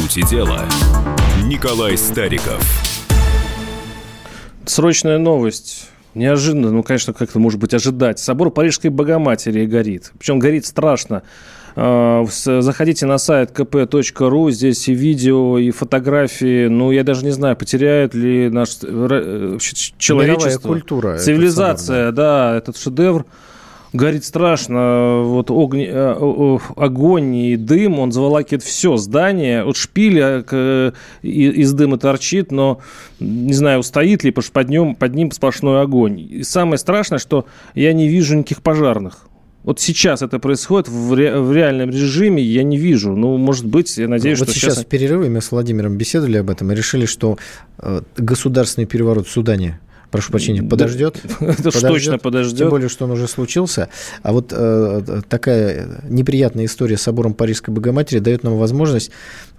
[0.00, 0.66] сути дела,
[1.46, 2.60] Николай Стариков.
[4.66, 5.88] Срочная новость.
[6.14, 8.18] Неожиданно, ну, конечно, как-то может быть ожидать.
[8.18, 10.12] Собор Парижской Богоматери горит.
[10.18, 11.22] Причем горит страшно.
[11.76, 16.68] А, заходите на сайт kp.ru, здесь и видео, и фотографии.
[16.68, 19.56] Ну, я даже не знаю, потеряет ли наш э,
[19.96, 20.12] человечество.
[20.22, 21.18] Мировая культура.
[21.18, 22.50] Цивилизация, собор, да.
[22.50, 23.24] да, этот шедевр
[23.92, 25.22] горит страшно.
[25.22, 29.64] Вот огонь, э, огонь и дым, он заволакивает все здание.
[29.64, 30.44] От шпиля
[31.22, 32.80] из дыма торчит, но
[33.20, 36.20] не знаю, устоит ли, потому что под ним, под ним сплошной огонь.
[36.20, 39.26] И самое страшное, что я не вижу никаких пожарных.
[39.66, 43.16] Вот сейчас это происходит в, ре, в реальном режиме, я не вижу.
[43.16, 44.78] Ну, может быть, я надеюсь, вот что сейчас...
[44.78, 47.36] в перерыве мы с Владимиром беседовали об этом и решили, что
[47.78, 49.80] э, государственный переворот в Судане
[50.16, 51.20] прошу прощения, подождет.
[51.38, 52.58] Подождет, точно подождет.
[52.58, 53.90] Тем более, что он уже случился.
[54.22, 59.10] А вот э, такая неприятная история с собором Парижской Богоматери дает нам возможность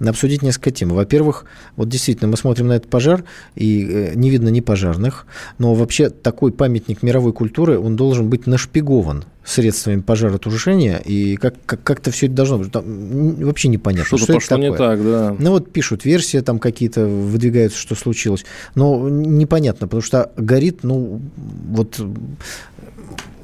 [0.04, 0.90] обсудить несколько тем.
[0.90, 3.24] Во-первых, вот действительно, мы смотрим на этот пожар,
[3.56, 5.28] и э, не видно ни пожарных,
[5.60, 11.82] но вообще такой памятник мировой культуры, он должен быть нашпигован средствами пожаротушения, и как, как,
[11.82, 12.72] как-то все это должно быть.
[12.72, 14.06] Там вообще непонятно.
[14.18, 15.36] Что-то что пошло не так, да.
[15.40, 18.46] Ну вот пишут, версии там какие-то выдвигаются, что случилось.
[18.76, 21.22] Но непонятно, потому что горит, ну,
[21.70, 21.98] вот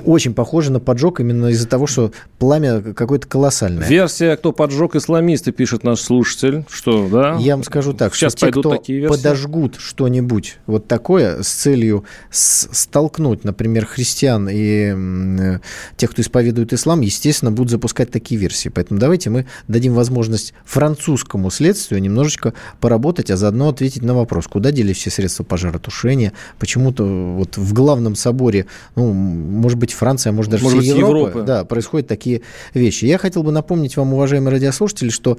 [0.05, 3.87] очень похоже на поджог именно из-за того, что пламя какое-то колоссальное.
[3.87, 6.65] Версия, кто поджег исламисты, пишет наш слушатель.
[6.69, 7.37] Что, да?
[7.39, 9.15] Я вам скажу так, Сейчас что те, кто такие версии.
[9.15, 15.59] подожгут что-нибудь вот такое с целью столкнуть, например, христиан и э,
[15.97, 18.69] тех, кто исповедует ислам, естественно, будут запускать такие версии.
[18.69, 24.71] Поэтому давайте мы дадим возможность французскому следствию немножечко поработать, а заодно ответить на вопрос, куда
[24.71, 30.33] делись все средства пожаротушения, почему-то вот в главном соборе, ну, может быть, быть, Франция, а
[30.33, 31.41] может даже может вся Европа, Европы.
[31.43, 32.41] Да, происходят такие
[32.73, 33.05] вещи.
[33.05, 35.37] Я хотел бы напомнить вам, уважаемые радиослушатели, что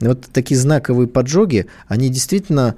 [0.00, 2.74] вот такие знаковые поджоги, они действительно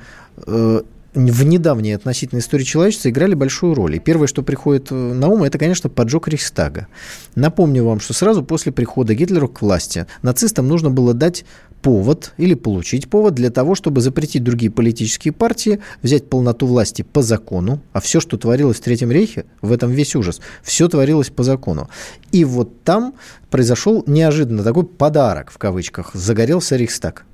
[0.46, 0.82] э,
[1.14, 3.96] в недавней относительной истории человечества играли большую роль.
[3.96, 6.88] И первое, что приходит э, на ум, это, конечно, поджог Рейхстага.
[7.34, 11.44] Напомню вам, что сразу после прихода Гитлера к власти нацистам нужно было дать
[11.84, 17.20] повод или получить повод для того, чтобы запретить другие политические партии, взять полноту власти по
[17.20, 21.42] закону, а все, что творилось в Третьем рейхе, в этом весь ужас, все творилось по
[21.42, 21.90] закону.
[22.32, 23.12] И вот там
[23.50, 27.26] произошел неожиданно такой подарок, в кавычках, загорелся Рейхстаг.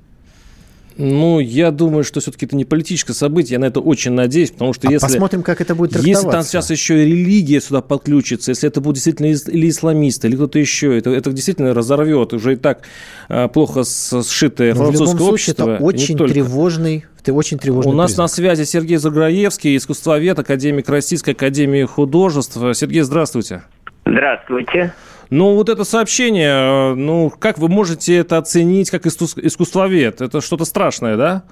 [1.01, 4.73] Ну, я думаю, что все-таки это не политическое событие, я на это очень надеюсь, потому
[4.73, 5.07] что а если...
[5.07, 8.95] посмотрим, как это будет Если там сейчас еще и религия сюда подключится, если это будет
[8.95, 12.83] действительно или исламисты, или кто-то еще, это, это действительно разорвет уже и так
[13.29, 15.63] а, плохо сшитое Но французское в любом общество.
[15.63, 18.23] Случае, это очень тревожный ты очень тревожный У нас признак.
[18.23, 22.57] на связи Сергей Заграевский, искусствовед, академик Российской академии художеств.
[22.73, 23.63] Сергей, здравствуйте.
[24.05, 24.93] Здравствуйте.
[25.31, 30.19] Ну, вот это сообщение, э, ну, как вы можете это оценить как искусствовед?
[30.19, 31.43] Это что-то страшное, да?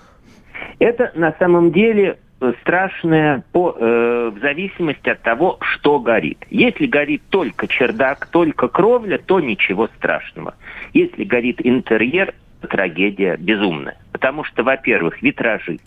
[0.79, 2.19] Это на самом деле
[2.59, 6.45] страшное по, э, в зависимости от того, что горит.
[6.50, 10.56] Если горит только чердак, только кровля, то ничего страшного.
[10.94, 12.34] Если горит интерьер,
[12.69, 13.97] трагедия безумная.
[14.11, 15.79] Потому что, во-первых, витражи.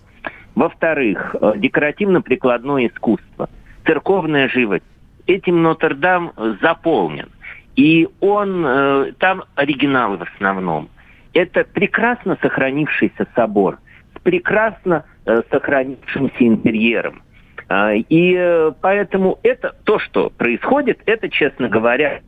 [0.55, 3.51] Во-вторых, э, декоративно-прикладное искусство.
[3.85, 4.87] Церковная живопись.
[5.27, 6.33] Этим Нотр-Дам
[6.63, 7.29] заполнен.
[7.77, 10.89] И он, э, там оригиналы в основном.
[11.33, 13.79] Это прекрасно сохранившийся собор
[14.15, 17.23] с прекрасно э, сохранившимся интерьером.
[17.69, 22.21] Э, и э, поэтому это то, что происходит, это, честно говоря,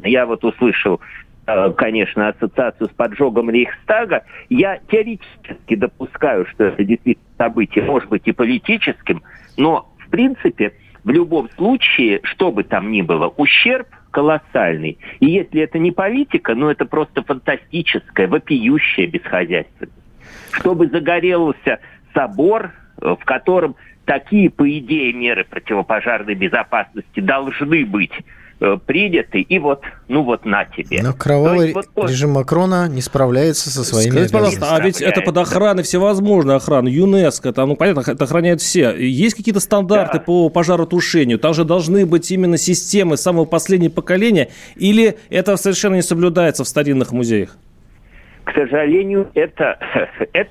[0.00, 1.00] я вот услышал
[1.46, 8.22] э, конечно, ассоциацию с поджогом Рейхстага, я теоретически допускаю, что это действительно событие может быть
[8.26, 9.22] и политическим,
[9.56, 10.72] но, в принципе,
[11.04, 13.86] в любом случае, что бы там ни было, ущерб
[14.18, 14.98] колоссальный.
[15.20, 19.94] И если это не политика, ну это просто фантастическое, вопиющее бесхозяйственность.
[20.50, 21.78] Чтобы загорелся
[22.12, 28.10] собор, э, в котором такие, по идее, меры противопожарной безопасности должны быть
[28.86, 31.00] приняты, и вот, ну вот на тебе.
[31.02, 35.20] Но кровавый есть, вот, режим Макрона не справляется со своими Скажите, пожалуйста, а ведь это
[35.20, 38.90] под охраной всевозможной охраны, ЮНЕСКО, там, ну, понятно, это охраняют все.
[38.96, 40.24] Есть какие-то стандарты да.
[40.24, 41.38] по пожаротушению?
[41.38, 46.68] Там же должны быть именно системы самого последнего поколения, или это совершенно не соблюдается в
[46.68, 47.56] старинных музеях?
[48.44, 49.78] К сожалению, это,
[50.32, 50.50] это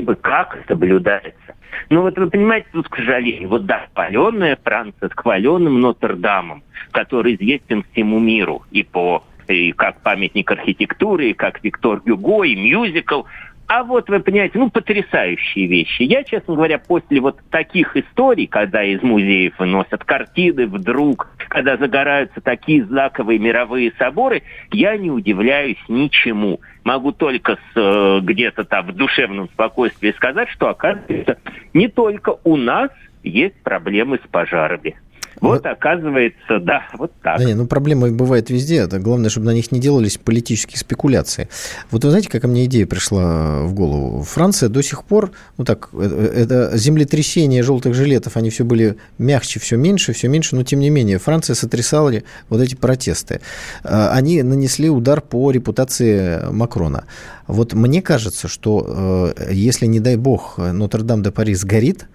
[0.00, 1.54] бы как соблюдается.
[1.90, 6.62] Ну вот вы понимаете, тут, к сожалению, вот да, хваленная Франция с хваленным Нотр-Дамом,
[6.92, 12.54] который известен всему миру и по и как памятник архитектуры, и как Виктор Гюго, и
[12.54, 13.22] мюзикл.
[13.68, 16.02] А вот вы понимаете, ну, потрясающие вещи.
[16.02, 22.40] Я, честно говоря, после вот таких историй, когда из музеев выносят картины вдруг, когда загораются
[22.40, 24.42] такие знаковые мировые соборы,
[24.72, 26.60] я не удивляюсь ничему.
[26.82, 31.36] Могу только с, э, где-то там в душевном спокойствии сказать, что, оказывается,
[31.74, 32.90] не только у нас
[33.22, 34.96] есть проблемы с пожарами.
[35.40, 37.38] Вот, вот оказывается, да, вот так.
[37.38, 38.78] Да не, ну проблема бывает везде.
[38.78, 41.48] Это главное, чтобы на них не делались политические спекуляции.
[41.90, 44.22] Вот вы знаете, какая мне идея пришла в голову?
[44.22, 48.96] Франция до сих пор, ну так, э, э, это землетрясение желтых жилетов, они все были
[49.18, 52.12] мягче, все меньше, все меньше, но тем не менее, Франция сотрясала
[52.48, 53.40] вот эти протесты.
[53.84, 57.04] А, они нанесли удар по репутации Макрона.
[57.46, 62.06] Вот мне кажется, что э, если, не дай бог, Нотр-Дам-де-Пари сгорит,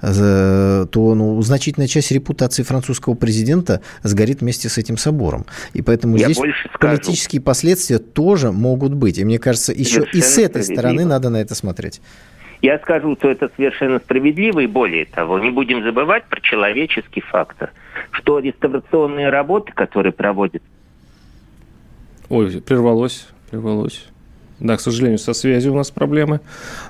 [0.00, 5.46] то ну, значительная часть репутации французского президента сгорит вместе с этим собором.
[5.72, 6.40] И поэтому Я здесь
[6.78, 9.18] политические последствия тоже могут быть.
[9.18, 12.00] И мне кажется, еще и с этой стороны надо на это смотреть.
[12.62, 17.72] Я скажу, что это совершенно справедливо, и более того, не будем забывать про человеческий фактор,
[18.10, 20.62] что реставрационные работы, которые проводят...
[22.28, 24.06] Ой, прервалось, прервалось.
[24.60, 26.40] Да, к сожалению, со связью у нас проблемы.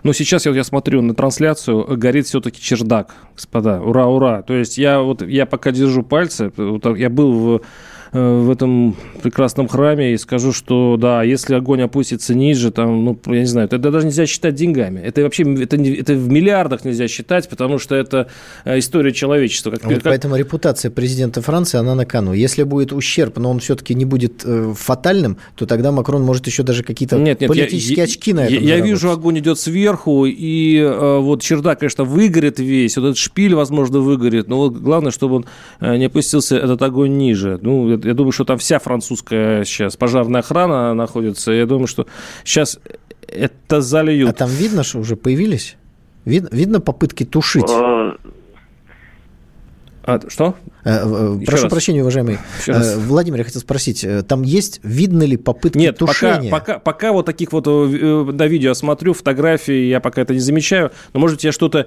[0.02, 3.81] Но сейчас я, я смотрю на трансляцию, горит все-таки чердак, господа.
[3.81, 4.43] Ура, ура.
[4.43, 7.61] То есть я вот я пока держу пальцы, вот я был в
[8.12, 13.40] в этом прекрасном храме и скажу, что да, если огонь опустится ниже, там, ну, я
[13.40, 15.00] не знаю, это даже нельзя считать деньгами.
[15.00, 18.28] Это вообще это, это в миллиардах нельзя считать, потому что это
[18.64, 19.70] э, история человечества.
[19.70, 20.02] Как, вот как...
[20.04, 22.32] Поэтому репутация президента Франции, она на кону.
[22.32, 26.62] Если будет ущерб, но он все-таки не будет э, фатальным, то тогда Макрон может еще
[26.62, 30.26] даже какие-то нет, нет, политические я, очки на этом Я, я вижу, огонь идет сверху,
[30.26, 35.12] и э, вот чердак, конечно, выгорит весь, вот этот шпиль, возможно, выгорит, но вот главное,
[35.12, 35.46] чтобы он
[35.80, 37.58] э, не опустился, этот огонь ниже.
[37.62, 41.52] Ну, я думаю, что там вся французская сейчас пожарная охрана находится.
[41.52, 42.06] Я думаю, что
[42.44, 42.79] сейчас
[43.26, 44.31] это зальют.
[44.31, 45.76] А там видно, что уже появились?
[46.25, 47.70] Вид, видно попытки тушить?
[47.70, 48.12] Э,
[50.05, 50.56] а, что?
[50.85, 51.71] Э, Еще Прошу раз.
[51.71, 52.38] прощения, уважаемый.
[52.67, 56.50] Э, Владимир, я хотел спросить, э, там есть, видно ли попытки Нет, тушения?
[56.50, 60.93] Пока, пока, пока вот таких вот на видео смотрю, фотографии, я пока это не замечаю,
[61.12, 61.87] но, может я что-то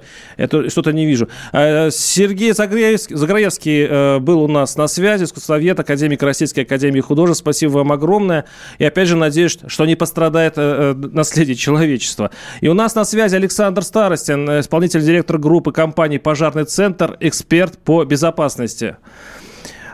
[0.68, 1.28] что не вижу.
[1.52, 7.40] Сергей Заграевский, Заграевский был у нас на связи, искусствовед, академик Российской Академии Художеств.
[7.40, 8.44] Спасибо вам огромное.
[8.78, 12.30] И опять же, надеюсь, что не пострадает наследие человечества.
[12.60, 18.04] И у нас на связи Александр Старостин, исполнительный директор группы компании «Пожарный центр», эксперт по
[18.04, 18.83] безопасности.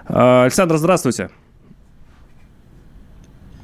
[0.06, 1.30] А, Александр, здравствуйте.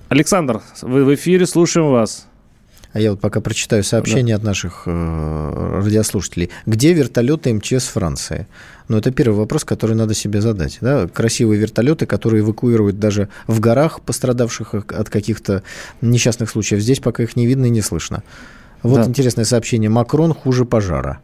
[0.09, 2.27] Александр, вы в эфире, слушаем вас.
[2.93, 4.41] А я вот пока прочитаю сообщение да.
[4.41, 6.49] от наших э, радиослушателей.
[6.65, 8.47] Где вертолеты МЧС Франции?
[8.89, 10.79] Ну, это первый вопрос, который надо себе задать.
[10.81, 11.07] Да?
[11.07, 15.63] Красивые вертолеты, которые эвакуируют даже в горах, пострадавших от каких-то
[16.01, 16.81] несчастных случаев.
[16.81, 18.23] Здесь пока их не видно и не слышно.
[18.83, 19.05] Вот да.
[19.05, 19.91] интересное сообщение.
[19.91, 21.21] Макрон хуже пожара.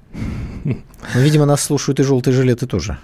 [1.14, 2.96] Ну, видимо, нас слушают и желтые жилеты тоже.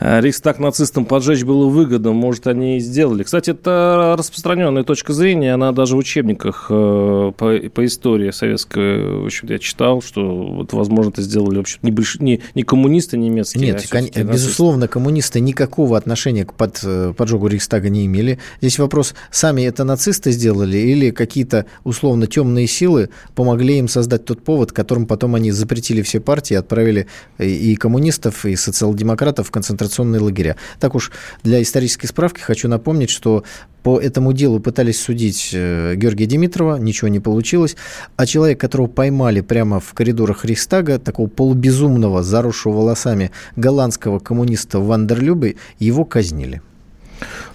[0.00, 3.22] Э, Рейхстаг нацистам поджечь было выгодно, может, они и сделали.
[3.22, 9.26] Кстати, это распространенная точка зрения, она даже в учебниках э, по, по истории советской, в
[9.26, 12.18] общем я читал, что, вот, возможно, это сделали, в общем, не, больш...
[12.20, 14.26] не, не коммунисты немецкие, Нет, а кон...
[14.28, 18.38] безусловно, коммунисты никакого отношения к под, э, поджогу Рейхстага не имели.
[18.60, 24.42] Здесь вопрос, сами это нацисты сделали или какие-то, условно, темные силы помогли им создать тот
[24.42, 27.06] повод, которым потом они запретили все партии, отправили
[27.38, 30.56] и коммунистов, и социал-демократов концентрационные лагеря.
[30.80, 31.12] Так уж
[31.42, 33.44] для исторической справки хочу напомнить, что
[33.82, 37.76] по этому делу пытались судить э, Георгия Димитрова, ничего не получилось.
[38.16, 45.54] А человек, которого поймали прямо в коридорах Рейхстага, такого полубезумного, заросшего волосами голландского коммуниста Вандерлюбе,
[45.78, 46.62] его казнили.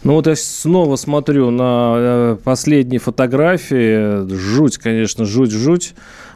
[0.04, 4.26] Ну вот я снова смотрю на э, последние фотографии.
[4.34, 5.94] Жуть, конечно, жуть-жуть.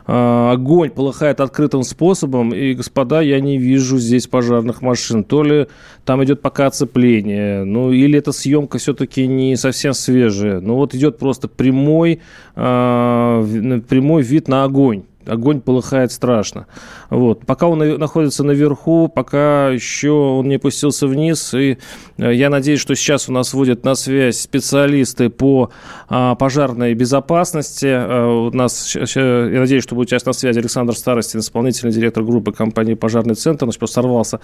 [0.07, 5.23] А, огонь полыхает открытым способом, и, господа, я не вижу здесь пожарных машин.
[5.23, 5.67] То ли
[6.05, 10.59] там идет пока оцепление, ну, или эта съемка все-таки не совсем свежая.
[10.59, 12.21] Ну, вот идет просто прямой,
[12.55, 16.67] э, прямой вид на огонь огонь полыхает страшно.
[17.09, 17.45] Вот.
[17.45, 21.77] Пока он находится наверху, пока еще он не опустился вниз, и
[22.17, 25.71] э, я надеюсь, что сейчас у нас вводят на связь специалисты по
[26.07, 27.87] а, пожарной безопасности.
[27.89, 32.51] А, у нас, я надеюсь, что будет сейчас на связи Александр Старостин, исполнительный директор группы
[32.51, 33.65] компании «Пожарный центр».
[33.65, 34.39] У нас просто сорвался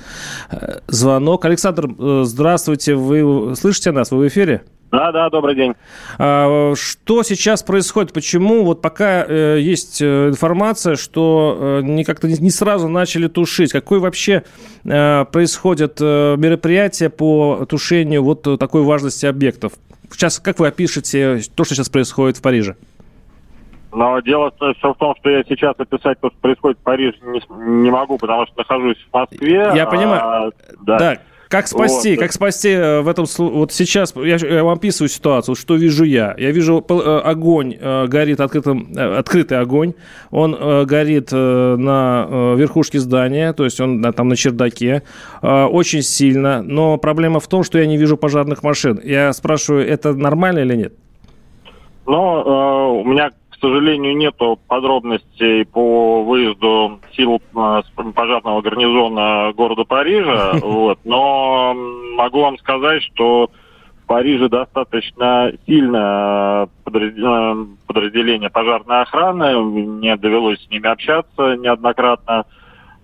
[0.51, 1.45] э, звонок.
[1.45, 1.89] Александр,
[2.23, 4.11] здравствуйте, вы слышите нас?
[4.11, 4.61] Вы в эфире?
[4.91, 5.73] Да, да, добрый день.
[6.19, 8.11] А, что сейчас происходит?
[8.11, 13.71] Почему вот пока э, есть э, информация, что э, не как-то не сразу начали тушить?
[13.71, 14.43] Какое вообще
[14.83, 19.73] происходит мероприятие по тушению вот такой важности объектов?
[20.11, 22.75] Сейчас как вы опишете то, что сейчас происходит в Париже?
[23.93, 27.41] Но дело все в том, что я сейчас описать то, что происходит в Париже, не,
[27.81, 29.71] не могу, потому что нахожусь в Москве.
[29.75, 30.53] Я а, понимаю.
[30.81, 30.97] Да.
[30.97, 31.17] да.
[31.51, 32.19] Как спасти, вот.
[32.19, 36.33] как спасти э, в этом вот сейчас я, я вам описываю ситуацию, что вижу я.
[36.37, 39.93] Я вижу э, огонь э, горит открытым, открытый огонь,
[40.31, 40.55] он
[40.85, 45.03] горит на верхушке здания, то есть он там на чердаке,
[45.41, 46.61] очень сильно.
[46.61, 49.01] Но проблема в том, что я не вижу пожарных машин.
[49.03, 50.93] Я спрашиваю, это нормально или нет?
[52.05, 53.31] Ну, у меня
[53.61, 57.81] сожалению, нету подробностей по выезду сил э,
[58.13, 61.73] пожарного гарнизона города Парижа, вот, но
[62.15, 63.49] могу вам сказать, что
[64.03, 72.45] в Париже достаточно сильное э, подразделение пожарной охраны, мне довелось с ними общаться неоднократно,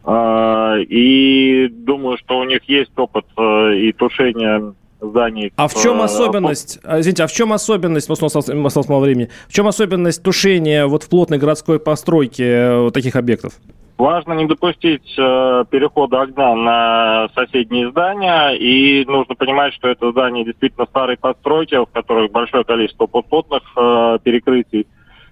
[0.04, 5.52] э, и думаю, что у них есть опыт и тушения зданий.
[5.56, 9.68] А в чем особенность, а, извините, а в чем особенность, осталось мало времени, в чем
[9.68, 13.54] особенность тушения вот в плотной городской постройке э, вот таких объектов?
[13.98, 20.46] Важно не допустить э, перехода огня на соседние здания, и нужно понимать, что это здание
[20.46, 24.86] действительно старой постройки, в которых большое количество подплотных э, перекрытий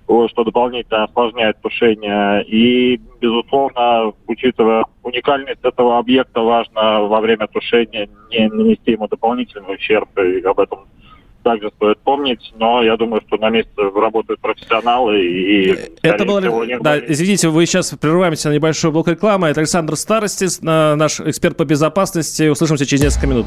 [0.08, 2.44] что дополнительно осложняет тушение.
[2.46, 10.10] И, безусловно, учитывая уникальность этого объекта, важно во время тушения не нанести ему дополнительный ущерб,
[10.18, 10.80] и об этом
[11.44, 15.76] также стоит помнить, но я думаю, что на месте работают профессионалы и...
[16.02, 16.42] Это было...
[16.82, 19.50] Да, извините, вы сейчас прерываемся на небольшой блок рекламы.
[19.50, 22.48] Это Александр Старостис, наш эксперт по безопасности.
[22.50, 23.46] Услышимся через несколько минут.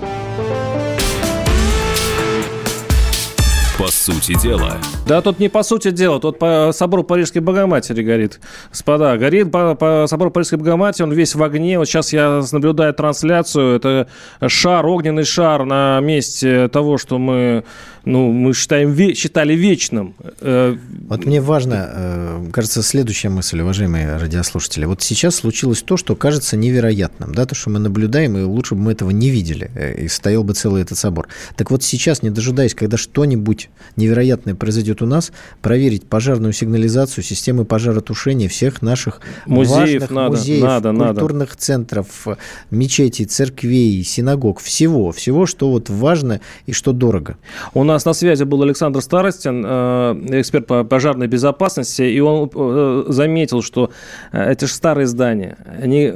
[3.79, 4.77] По сути дела.
[5.07, 8.41] Да, тут не по сути дела, тут по собору Парижской Богоматери горит.
[8.71, 11.79] Господа, горит по, по собору Парижской Богоматери, он весь в огне.
[11.79, 13.77] Вот сейчас я наблюдаю трансляцию.
[13.77, 14.09] Это
[14.49, 17.63] шар, огненный шар на месте того, что мы
[18.09, 20.15] ну, мы считаем, считали вечным.
[20.41, 20.77] Э,
[21.09, 24.87] вот мне важно, э, кажется, следующая мысль, уважаемые радиослушатели.
[24.87, 28.81] Вот сейчас случилось то, что кажется невероятным, да, то, что мы наблюдаем, и лучше бы
[28.81, 31.29] мы этого не видели, э, и стоял бы целый этот собор.
[31.55, 33.68] Так вот сейчас, не дожидаясь, когда что-нибудь
[33.99, 40.63] невероятное произойдет у нас, проверить пожарную сигнализацию, системы пожаротушения всех наших музеев, важных надо, музеев,
[40.63, 41.61] надо, культурных надо.
[41.61, 42.27] центров,
[42.71, 47.37] мечетей, церквей, синагог, всего, всего, что вот важно и что дорого.
[47.75, 53.05] У нас на связи был Александр Старостин, э, эксперт по пожарной безопасности, и он э,
[53.09, 53.91] заметил, что
[54.33, 56.13] э, это же старые здания, они,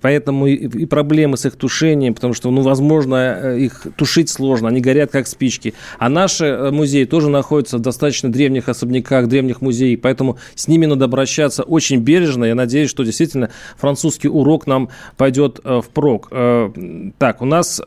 [0.00, 5.10] поэтому и проблемы с их тушением, потому что, ну, возможно, их тушить сложно, они горят
[5.10, 5.74] как спички.
[5.98, 11.06] А наши музеи тоже находятся в достаточно древних особняках, древних музеев, поэтому с ними надо
[11.06, 12.44] обращаться очень бережно.
[12.44, 16.30] Я надеюсь, что действительно французский урок нам пойдет впрок.
[17.18, 17.80] Так, у нас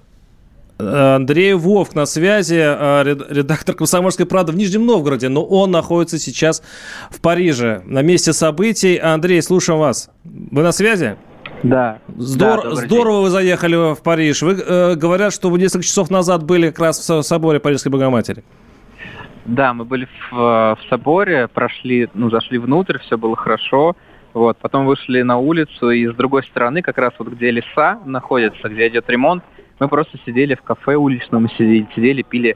[0.81, 6.63] Андрей Вовк на связи, а, редактор «Комсомольской правды» в Нижнем Новгороде, но он находится сейчас
[7.09, 8.97] в Париже на месте событий.
[8.97, 10.09] Андрей, слушаем вас.
[10.23, 11.17] Вы на связи?
[11.63, 11.99] Да.
[12.17, 13.23] Здор- да здорово день.
[13.23, 14.41] вы заехали в Париж.
[14.41, 18.43] Вы э, говорят, что вы несколько часов назад были как раз в соборе Парижской Богоматери.
[19.45, 23.95] Да, мы были в, в соборе, прошли, ну, зашли внутрь, все было хорошо.
[24.33, 28.69] Вот, потом вышли на улицу, и с другой стороны, как раз вот где леса находятся,
[28.69, 29.43] где идет ремонт,
[29.79, 32.55] мы просто сидели в кафе уличном, сидели, сидели пили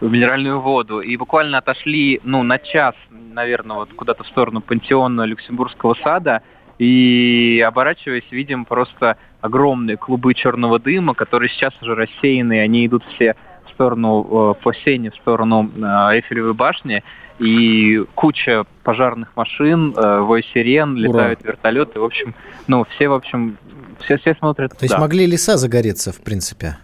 [0.00, 1.00] минеральную воду.
[1.00, 6.42] И буквально отошли, ну, на час, наверное, вот куда-то в сторону пантеона Люксембургского сада,
[6.78, 13.36] и оборачиваясь, видим просто огромные клубы черного дыма, которые сейчас уже рассеяны, они идут все
[13.76, 15.80] сторону, э, по сене, в сторону э,
[16.16, 17.04] Эйфелевой башни,
[17.38, 21.52] и куча пожарных машин, э, вой сирен, летают Ура.
[21.52, 22.34] вертолеты, в общем,
[22.66, 23.58] ну, все, в общем,
[24.00, 26.78] все, все смотрят То есть могли леса загореться, в принципе?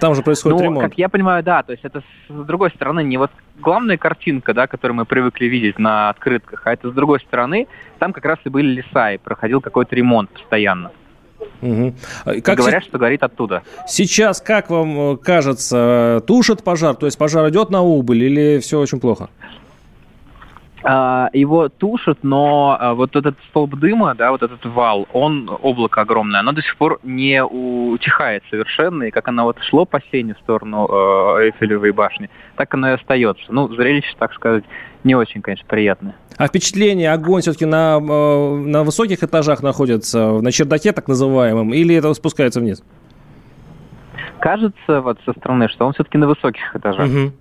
[0.00, 0.88] Там же происходит ну, ремонт.
[0.88, 4.66] как я понимаю, да, то есть это с другой стороны не вот главная картинка, да,
[4.66, 8.48] которую мы привыкли видеть на открытках, а это с другой стороны, там как раз и
[8.48, 10.90] были леса, и проходил какой-то ремонт постоянно.
[11.60, 11.94] Угу.
[12.42, 12.86] Как Говорят, с...
[12.86, 13.62] что горит оттуда.
[13.86, 16.94] Сейчас, как вам кажется, тушит пожар?
[16.94, 19.28] То есть пожар идет на убыль или все очень плохо?
[20.84, 26.02] А, его тушат, но а, вот этот столб дыма, да, вот этот вал, он, облако
[26.02, 30.34] огромное, оно до сих пор не утихает совершенно, и как оно вот шло по сене
[30.34, 33.44] в сторону э, Эйфелевой башни, так оно и остается.
[33.48, 34.64] Ну, зрелище, так сказать,
[35.02, 36.14] не очень, конечно, приятное.
[36.36, 42.14] А впечатление, огонь все-таки на, на высоких этажах находится, на чердаке так называемом, или это
[42.14, 42.84] спускается вниз?
[44.38, 47.08] Кажется, вот со стороны, что он все-таки на высоких этажах.
[47.08, 47.32] Угу.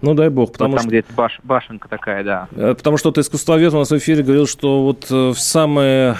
[0.00, 0.52] Ну, дай бог.
[0.52, 0.90] Потому вот там, что...
[0.90, 1.40] где баш...
[1.42, 2.48] башенка такая, да.
[2.52, 6.16] Э, потому что ты искусствовед у нас в эфире говорил, что вот э, в самые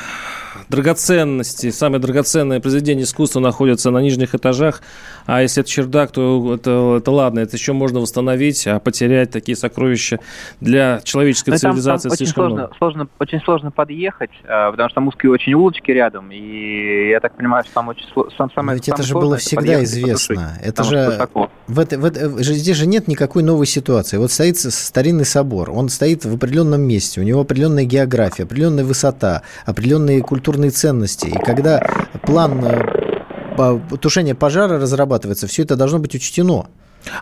[0.68, 4.82] драгоценности, самые драгоценные произведения искусства находятся на нижних этажах,
[5.26, 9.56] а если это чердак, то это, это ладно, это еще можно восстановить, а потерять такие
[9.56, 10.20] сокровища
[10.60, 12.74] для человеческой Но ну, цивилизации там, там слишком очень много.
[12.78, 17.34] Сложно, очень сложно подъехать, а, потому что там узкие очень улочки рядом, и я так
[17.34, 20.58] понимаю, что там очень сам, самое, ведь это же было всегда известно.
[20.62, 21.28] Это же
[21.66, 24.16] в это, в это, здесь же нет никакой новой ситуации.
[24.16, 29.42] Вот стоит старинный собор, он стоит в определенном месте, у него определенная география, определенная высота,
[29.66, 31.26] определенные культурные ценности.
[31.26, 31.82] И когда
[32.22, 36.68] план э, тушения пожара разрабатывается, все это должно быть учтено.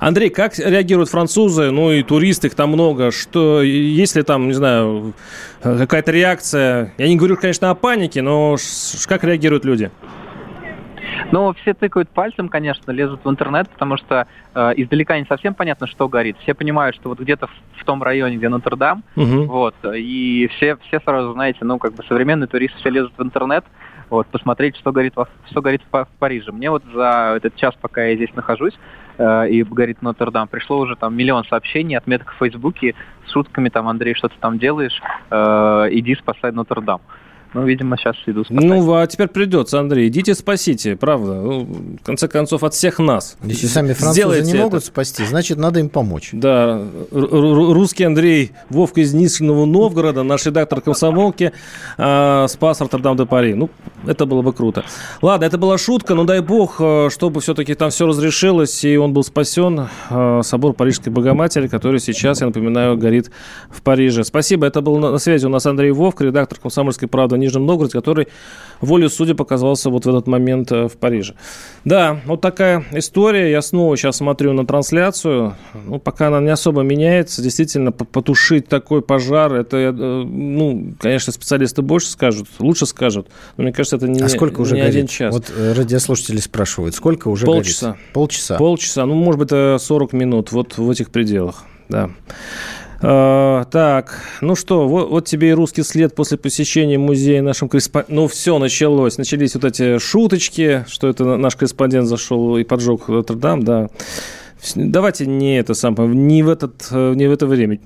[0.00, 5.14] Андрей, как реагируют французы, ну и туристы, их там много, что, если там, не знаю,
[5.62, 8.56] какая-то реакция, я не говорю, конечно, о панике, но
[9.06, 9.90] как реагируют люди?
[11.32, 15.86] Ну, все тыкают пальцем, конечно, лезут в интернет, потому что э, издалека не совсем понятно,
[15.86, 16.36] что горит.
[16.42, 19.42] Все понимают, что вот где-то в, в том районе, где Нотр-Дам, угу.
[19.44, 23.64] вот, и все, все сразу, знаете, ну, как бы современные туристы все лезут в интернет,
[24.08, 26.52] вот, посмотреть, что горит, во, что горит в, в Париже.
[26.52, 28.78] Мне вот за этот час, пока я здесь нахожусь,
[29.18, 32.94] э, и горит Нотр-Дам, пришло уже там миллион сообщений, отметок в Фейсбуке
[33.26, 37.00] с шутками, там, Андрей, что ты там делаешь, э, иди спасай Нотр-Дам.
[37.56, 38.62] Ну, видимо, сейчас иду спасать.
[38.62, 40.08] Ну, а теперь придется, Андрей.
[40.08, 41.40] Идите спасите, правда.
[41.40, 43.38] Ну, в конце концов, от всех нас.
[43.42, 44.86] Если сами французы Сделайте не могут это.
[44.88, 46.28] спасти, значит, надо им помочь.
[46.32, 46.82] Да.
[47.10, 51.52] Русский Андрей Вовка из Нижнего Новгорода, наш редактор комсомолки,
[51.96, 53.54] э, спас Роттердам де Пари.
[53.54, 53.70] Ну,
[54.06, 54.84] это было бы круто.
[55.22, 59.14] Ладно, это была шутка, но дай бог, э, чтобы все-таки там все разрешилось, и он
[59.14, 59.88] был спасен.
[60.10, 63.30] Э, собор Парижской Богоматери, который сейчас, я напоминаю, горит
[63.70, 64.24] в Париже.
[64.24, 64.66] Спасибо.
[64.66, 68.28] Это был на связи у нас Андрей Вовк, редактор «Комсомольской правды» Нижнем Новгороде, который
[68.80, 71.34] волю судя показался вот в этот момент э, в Париже.
[71.84, 73.50] Да, вот такая история.
[73.50, 75.56] Я снова сейчас смотрю на трансляцию.
[75.86, 77.42] Ну, пока она не особо меняется.
[77.42, 83.28] Действительно, потушить такой пожар, это, э, ну, конечно, специалисты больше скажут, лучше скажут.
[83.56, 84.94] Но мне кажется, это не, а сколько уже не горит?
[84.94, 85.32] один час.
[85.32, 87.92] Вот э, радиослушатели спрашивают, сколько уже Полчаса.
[87.92, 88.12] горит?
[88.12, 88.56] Полчаса.
[88.56, 89.06] Полчаса.
[89.06, 90.52] Ну, может быть, 40 минут.
[90.52, 91.64] Вот в этих пределах.
[91.88, 92.10] Да.
[93.02, 98.16] Э, так, ну что, вот, вот тебе и русский след после посещения музея нашим корреспондентом.
[98.16, 99.18] Ну, все началось.
[99.18, 103.88] Начались вот эти шуточки, что это наш корреспондент зашел и поджег Нотр-Дам, да.
[104.74, 107.78] Давайте не это самое, не в, этот, э, не в это время.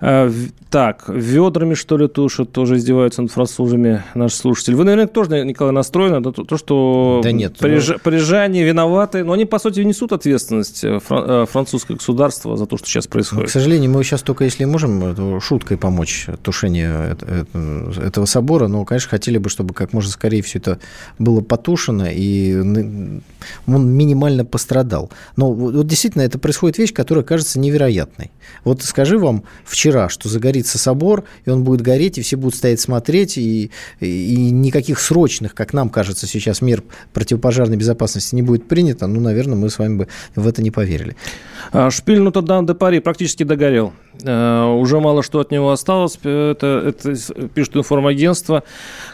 [0.00, 0.30] А,
[0.70, 4.74] так, ведрами, что ли, тушат, тоже издеваются над французами наши слушатели.
[4.74, 7.88] Вы, наверное, тоже, Николай, настроены на то, что да нет, париж...
[7.88, 7.98] ну...
[7.98, 12.86] парижане виноваты, но они, по сути, несут ответственность э, э, французское государство за то, что
[12.86, 13.48] сейчас происходит.
[13.48, 17.16] к сожалению, мы сейчас только, если можем, шуткой помочь тушению
[18.00, 20.78] этого собора, но, конечно, хотели бы, чтобы как можно скорее все это
[21.18, 22.54] было потушено, и
[23.66, 25.10] он минимально пострадал.
[25.36, 28.30] Но вот действительно, это происходит вещь, которая кажется невероятной.
[28.64, 32.80] Вот скажи вам, вчера, что загорится собор, и он будет гореть, и все будут стоять
[32.80, 33.70] смотреть, и,
[34.00, 39.56] и никаких срочных, как нам кажется сейчас, мер противопожарной безопасности не будет принято, ну, наверное,
[39.56, 41.16] мы с вами бы в это не поверили.
[41.72, 43.92] А, Шпиль Нотр-Дам де Пари практически догорел.
[44.24, 46.18] Э, уже мало что от него осталось.
[46.22, 47.14] Это, это
[47.48, 48.64] пишет информагентство.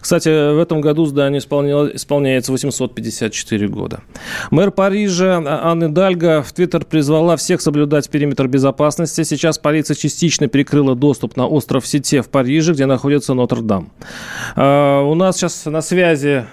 [0.01, 4.01] Кстати, в этом году здание исполняется 854 года.
[4.51, 9.23] Мэр Парижа Анны Дальга в Твиттер призвала всех соблюдать периметр безопасности.
[9.25, 13.91] Сейчас полиция частично перекрыла доступ на остров Сите в Париже, где находится Нотр-Дам.
[14.57, 16.47] Э, у нас сейчас на связи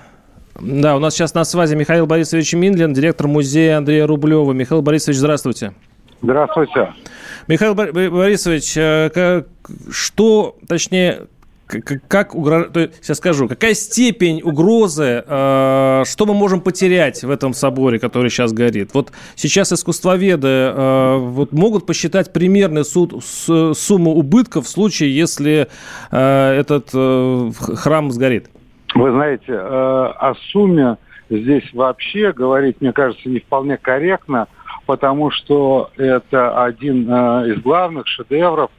[0.59, 4.51] да, у нас сейчас на связи Михаил Борисович Миндлин, директор музея Андрея Рублева.
[4.51, 5.73] Михаил Борисович, здравствуйте.
[6.21, 6.93] Здравствуйте.
[7.47, 9.43] Михаил Борисович, э,
[9.89, 11.27] что, точнее,
[12.07, 18.29] как, сейчас скажу, какая степень угрозы, э, что мы можем потерять в этом соборе, который
[18.29, 18.91] сейчас горит?
[18.93, 25.67] Вот сейчас искусствоведы э, вот могут посчитать примерный суд, сумму убытков в случае, если
[26.11, 28.49] этот храм сгорит?
[28.95, 30.97] Вы знаете, о сумме
[31.29, 34.47] здесь вообще говорить, мне кажется, не вполне корректно–
[34.85, 38.71] потому что это один э, из главных шедевров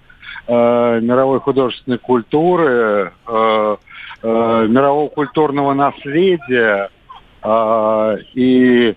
[0.47, 3.77] э, мировой художественной культуры, э,
[4.23, 6.91] э, мирового культурного наследия.
[7.43, 8.95] Э, и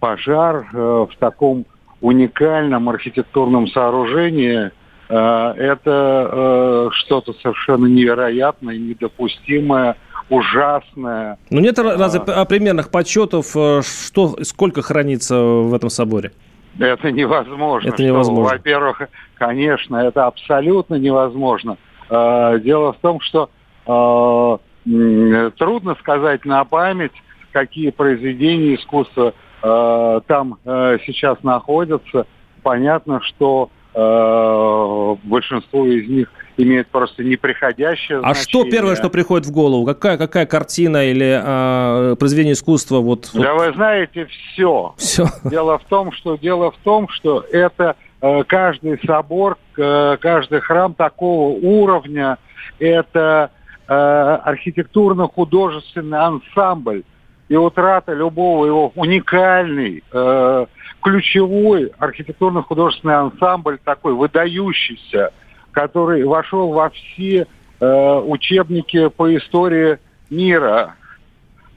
[0.00, 1.66] пожар э, в таком
[2.00, 4.70] уникальном архитектурном сооружении
[5.08, 9.96] э, это э, что-то совершенно невероятное, недопустимое,
[10.28, 11.38] ужасное.
[11.50, 16.32] Ну нет разве а, примерных подсчетов, э, что, сколько хранится в этом соборе?
[16.78, 17.88] Это невозможно.
[17.88, 18.56] Это невозможно.
[18.56, 19.02] Во-первых,
[19.34, 21.76] конечно, это абсолютно невозможно.
[22.08, 23.50] Э, дело в том, что
[23.86, 27.12] э, трудно сказать на память,
[27.52, 32.26] какие произведения искусства э, там сейчас находятся.
[32.62, 39.84] Понятно, что большинство из них имеет просто неприходящее А что первое, что приходит в голову?
[39.84, 43.00] Какая, какая картина или э, произведение искусства?
[43.00, 43.66] Вот, да вот...
[43.66, 44.94] вы знаете, все.
[44.96, 45.26] все.
[45.44, 50.94] Дело в том, что дело в том, что это э, каждый собор, э, каждый храм
[50.94, 52.38] такого уровня,
[52.78, 53.50] это
[53.86, 57.02] э, архитектурно-художественный ансамбль
[57.48, 60.02] и утрата любого его уникальный,
[61.00, 65.30] ключевой архитектурно-художественный ансамбль такой выдающийся,
[65.76, 67.46] который вошел во все
[67.80, 69.98] э, учебники по истории
[70.30, 70.96] мира.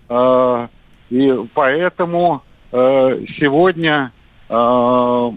[0.07, 0.69] Э,
[1.09, 4.13] и поэтому э, сегодня
[4.47, 5.31] э,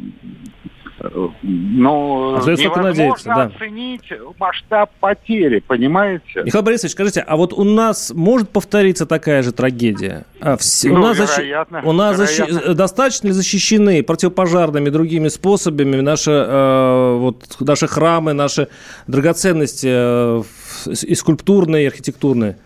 [1.43, 3.43] ну, невозможно надеяться, да.
[3.45, 6.43] оценить масштаб потери, понимаете?
[6.45, 10.25] Михаил Борисович, скажите, а вот у нас может повториться такая же трагедия?
[10.41, 12.75] А, все, ну, у нас, вероятно, у нас вероятно.
[12.75, 18.69] Достаточно ли защищены противопожарными другими способами наши, э, вот, наши храмы, наши
[19.07, 20.43] драгоценности э,
[20.87, 22.57] и скульптурные, и архитектурные?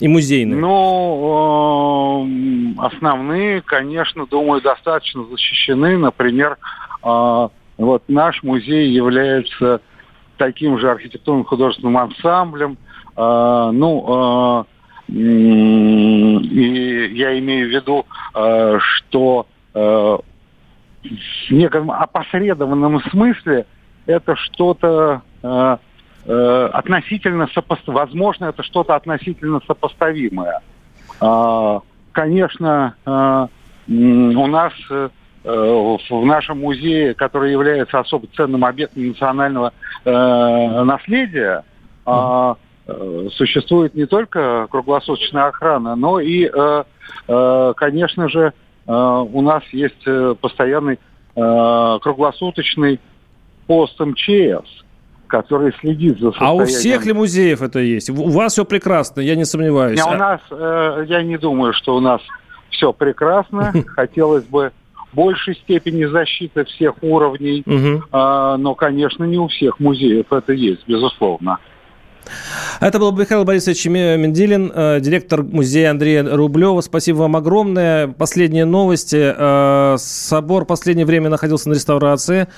[0.00, 0.58] И музейные?
[0.58, 5.96] Ну, э, основные, конечно, думаю, достаточно защищены.
[5.96, 6.58] Например,
[7.02, 9.80] э, вот наш музей является
[10.38, 12.78] таким же архитектурно-художественным ансамблем.
[13.16, 14.64] Э, ну,
[15.08, 23.66] э, и я имею в виду, э, что э, в неком опосредованном смысле
[24.06, 25.76] это что-то э,
[26.26, 28.06] э, относительно сопоставимое.
[28.06, 30.60] Возможно, это что-то относительно сопоставимое.
[31.20, 31.80] Э,
[32.12, 33.46] конечно, э,
[33.88, 35.08] у нас Э,
[35.46, 39.72] в нашем музее, который является особо ценным объектом национального
[40.04, 41.64] э, наследия,
[42.04, 42.56] mm
[43.32, 46.48] существует не только круглосуточная охрана, но и,
[47.26, 48.52] конечно же,
[48.86, 50.04] у нас есть
[50.40, 51.00] постоянный
[51.34, 53.00] круглосуточный
[53.66, 54.84] пост МЧС,
[55.26, 56.60] который следит за состоянием...
[56.60, 58.08] А у всех ли музеев это есть?
[58.08, 60.00] У вас все прекрасно, я не сомневаюсь.
[60.00, 60.40] А у нас,
[61.08, 62.20] я не думаю, что у нас
[62.70, 63.72] все прекрасно.
[63.96, 64.70] Хотелось бы
[65.16, 68.04] большей степени защиты всех уровней, угу.
[68.12, 71.58] но, конечно, не у всех музеев это есть, безусловно.
[72.80, 76.80] Это был Михаил Борисович Менделин, э, директор музея Андрея Рублева.
[76.80, 78.08] Спасибо вам огромное.
[78.08, 79.34] Последние новости.
[79.36, 82.48] Э, собор в последнее время находился на реставрации.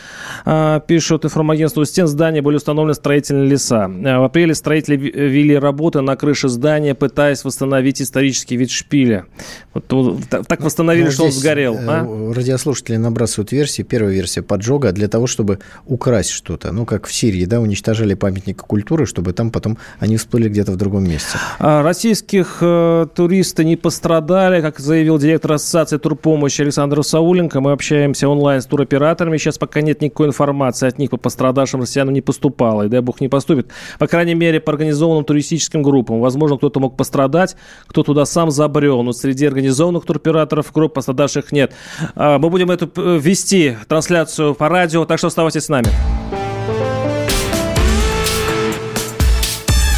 [0.45, 1.81] Э, пишут информагентство.
[1.81, 3.89] У стен здания были установлены строительные леса.
[3.89, 9.27] В апреле строители вели работы на крыше здания, пытаясь восстановить исторический вид шпиля.
[9.75, 9.87] Вот,
[10.29, 11.77] так восстановили, ну, что он сгорел.
[11.87, 12.33] А?
[12.35, 13.83] Радиослушатели набрасывают версии.
[13.83, 16.73] Первая версия поджога для того, чтобы украсть что-то.
[16.73, 20.77] Ну, как в Сирии, да, уничтожали памятники культуры, чтобы там потом они всплыли где-то в
[20.77, 21.39] другом месте.
[21.59, 27.61] А российских э, туристы не пострадали, как заявил директор Ассоциации турпомощи Александр Сауленко.
[27.61, 29.37] Мы общаемся онлайн с туроператорами.
[29.37, 32.83] Сейчас пока нет никакой информации от них по пострадавшим россиянам не поступало.
[32.85, 33.69] И дай бог не поступит.
[33.99, 36.21] По крайней мере, по организованным туристическим группам.
[36.21, 39.03] Возможно, кто-то мог пострадать, кто туда сам забрел.
[39.03, 41.73] Но среди организованных туроператоров групп пострадавших нет.
[42.15, 45.89] А, мы будем эту э, вести трансляцию по радио, так что оставайтесь с нами.